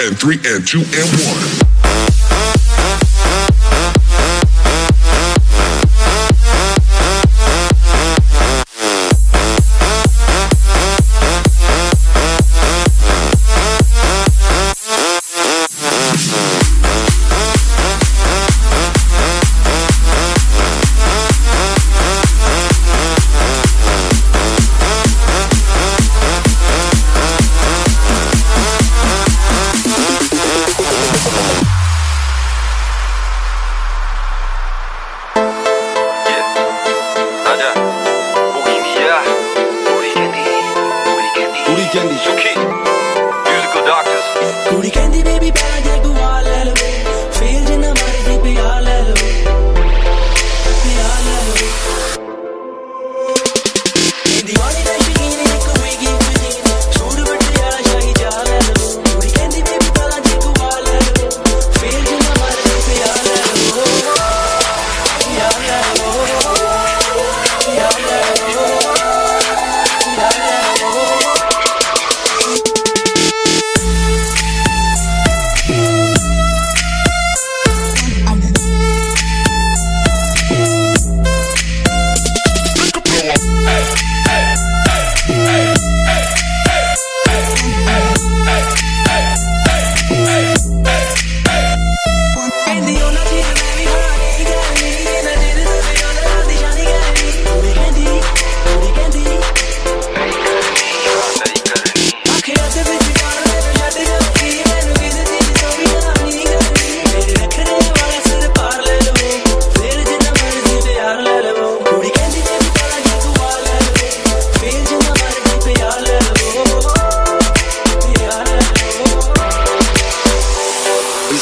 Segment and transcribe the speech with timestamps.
[0.00, 1.67] and three and two and one.
[41.98, 42.14] candy.
[42.14, 42.54] Suki,
[43.50, 44.70] musical doctors.
[44.70, 45.97] Booty candy, baby, bad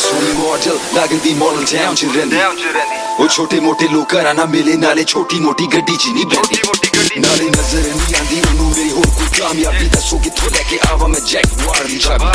[0.06, 2.39] ਸੋਹਣੀ model ਲੱਗਦੀ model town ਚ ਰਹਿੰਦੀ
[3.19, 7.81] ਉਹ ਛੋਟੇ ਮੋਟੇ ਲੋਕਾਂ ਨਾਲ ਮਿਲੇ ਨਾਲੇ ਛੋਟੀ ਮੋਟੀ ਗੱਡੀ ਚ ਨਹੀਂ ਬੈਠੀ ਨਾਲੇ ਨਜ਼ਰ
[7.81, 11.84] ਨਹੀਂ ਆਂਦੀ ਉਹਨੂੰ ਮੇਰੀ ਹੋਰ ਕੋਈ ਕਾਮਯਾਬੀ ਦੱਸੋ ਕਿੱਥੋਂ ਲੈ ਕੇ ਆਵਾਂ ਮੈਂ ਜੈਕ ਵਾਰ
[11.84, 12.27] ਦੀ ਚਾਬੀ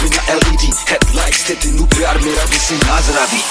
[0.00, 3.42] ਬਿਨਾ ਐਲਈਡੀ ਹੈਡਲਾਈਟਸ ਤੇ ਤੈਨੂੰ ਪਿਆਰ ਮੇਰਾ ਵੀ ਸੀ ਨਾਜ਼ਰਾ ਵੀ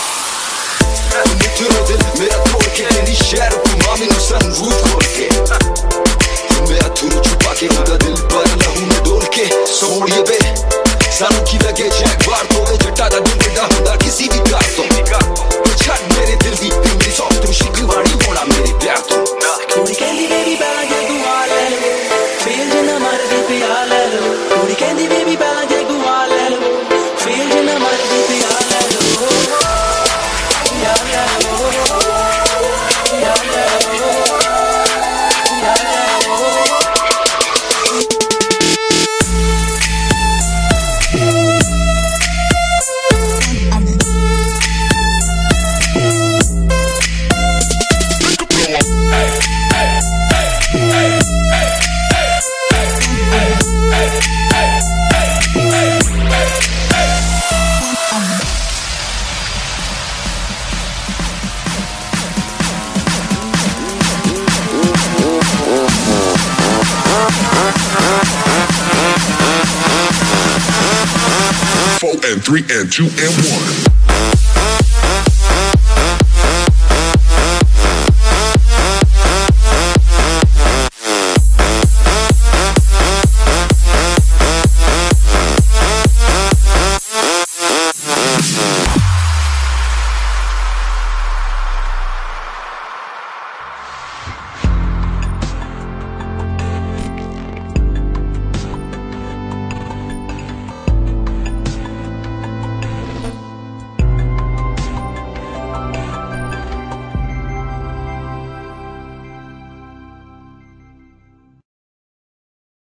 [1.33, 3.57] ਮਿੱਤਰੋ ਦਿਲ ਮੇਰਾ ਤੋੜ ਕੇ ਤੇਰੀ ਸ਼ਹਿਰ
[11.65, 14.92] लगे जैक बार तोड़े जट्टा दा दिन दा हुंदा किसी भी कार तो
[72.33, 73.92] and three and two and one.